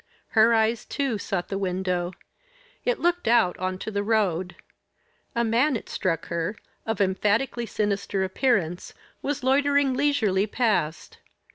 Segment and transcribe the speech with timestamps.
[0.29, 2.13] Her eyes, too, sought the window
[2.83, 4.55] it looked out on to the road.
[5.35, 6.55] A man, it struck her,
[6.87, 11.19] of emphatically sinister appearance, was loitering leisurely past.